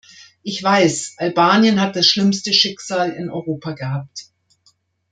[0.41, 4.31] Ich weiß, Albanien hat das schlimmste Schicksal in Europa gehabt.